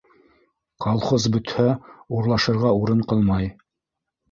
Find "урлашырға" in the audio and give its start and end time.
2.17-2.73